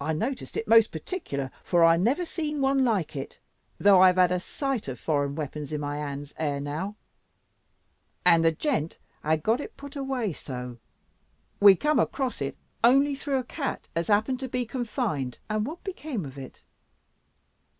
[0.00, 3.40] I noticed it most particular; for I never see one like it,
[3.78, 6.94] though I have had a sight of foreign weapons in my hands ere now.
[8.24, 10.78] And the gent had got it put away so;
[11.58, 15.82] we come across it only through a cat as happened to be confined" "And what
[15.82, 16.62] became of it?